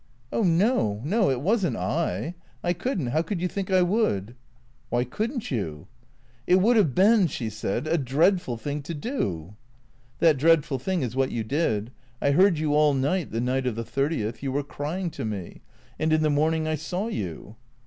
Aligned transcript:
"Oh 0.33 0.41
no, 0.41 0.99
no. 1.05 1.29
It 1.29 1.41
was 1.41 1.63
n't 1.63 1.75
I. 1.75 2.33
I 2.63 2.73
could 2.73 2.99
n't. 2.99 3.09
How 3.09 3.21
could 3.21 3.39
you 3.39 3.47
think 3.47 3.69
I 3.69 3.83
would?"" 3.83 4.33
Why 4.89 5.03
could 5.03 5.31
n't 5.31 5.51
you?"" 5.51 5.85
It 6.47 6.55
would 6.55 6.75
have 6.75 6.95
been," 6.95 7.27
she 7.27 7.51
said," 7.51 7.85
a 7.87 7.99
dreadful 7.99 8.57
thing 8.57 8.81
to 8.81 8.95
do."" 8.95 9.53
That 10.19 10.37
dreadful 10.39 10.79
thing 10.79 11.03
is 11.03 11.15
what 11.15 11.29
you 11.31 11.43
did. 11.43 11.91
I 12.19 12.31
heard 12.31 12.57
you 12.57 12.73
all 12.73 12.95
night— 12.95 13.29
the 13.31 13.39
night 13.41 13.67
of 13.67 13.75
the 13.75 13.85
thirtieth; 13.85 14.41
you 14.41 14.51
were 14.51 14.63
crying 14.63 15.11
to 15.11 15.23
me. 15.23 15.61
And 15.99 16.11
in 16.11 16.23
the 16.23 16.31
morning 16.31 16.67
I 16.67 16.73
saw 16.73 17.05
you." 17.07 17.57